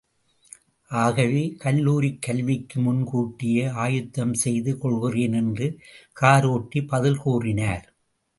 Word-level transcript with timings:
ஆகவே, 0.91 1.55
கல்லூரிக் 1.57 2.21
கல்விக்கு 2.21 2.81
முன் 2.81 3.07
கூட்டியே, 3.13 3.65
ஆயத்தஞ் 3.83 4.33
செய்து 4.33 4.77
கொள்கிறேன் 4.77 5.33
என்று 5.33 5.79
காரோட்டி 6.21 6.87
பதில் 6.87 7.17
கூறினார். 7.17 7.93